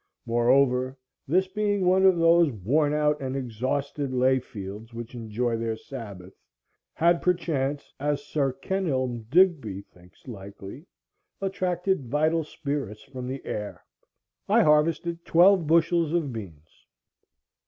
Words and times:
Moreover, 0.25 0.97
this 1.27 1.45
being 1.47 1.85
one 1.85 2.07
of 2.07 2.17
those 2.17 2.51
"worn 2.51 2.91
out 2.91 3.21
and 3.21 3.35
exhausted 3.37 4.11
lay 4.11 4.39
fields 4.39 4.95
which 4.95 5.13
enjoy 5.13 5.57
their 5.57 5.75
sabbath," 5.77 6.33
had 6.95 7.21
perchance, 7.21 7.93
as 7.99 8.23
Sir 8.25 8.51
Kenelm 8.51 9.27
Digby 9.29 9.83
thinks 9.83 10.27
likely, 10.27 10.87
attracted 11.39 12.07
"vital 12.09 12.43
spirits" 12.43 13.03
from 13.03 13.27
the 13.27 13.45
air. 13.45 13.85
I 14.49 14.63
harvested 14.63 15.23
twelve 15.23 15.67
bushels 15.67 16.13
of 16.13 16.33
beans. 16.33 16.87